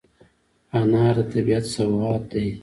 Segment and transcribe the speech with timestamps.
[0.79, 2.45] انار د طبیعت سوغات دی.